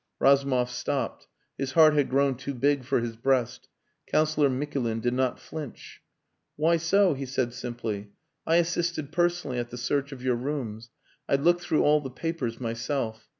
[0.19, 1.27] Razumov stopped.
[1.59, 3.69] His heart had grown too big for his breast.
[4.07, 6.01] Councillor Mikulin did not flinch.
[6.55, 8.09] "Why so?" he said simply.
[8.47, 10.89] "I assisted personally at the search of your rooms.
[11.29, 13.27] I looked through all the papers myself.